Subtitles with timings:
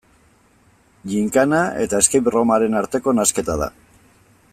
[1.11, 3.69] Ginkana eta escape room-aren arteko nahasketa da.